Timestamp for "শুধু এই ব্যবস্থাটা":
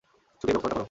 0.41-0.69